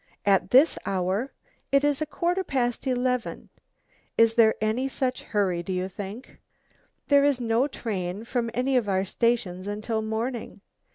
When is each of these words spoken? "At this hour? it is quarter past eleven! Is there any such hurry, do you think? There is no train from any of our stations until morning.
"At 0.25 0.49
this 0.49 0.79
hour? 0.83 1.31
it 1.71 1.83
is 1.83 2.01
quarter 2.09 2.43
past 2.43 2.87
eleven! 2.87 3.49
Is 4.17 4.33
there 4.33 4.55
any 4.59 4.87
such 4.87 5.21
hurry, 5.21 5.61
do 5.61 5.71
you 5.71 5.87
think? 5.87 6.39
There 7.07 7.23
is 7.23 7.39
no 7.39 7.67
train 7.67 8.23
from 8.23 8.49
any 8.55 8.75
of 8.77 8.89
our 8.89 9.05
stations 9.05 9.67
until 9.67 10.01
morning. 10.01 10.61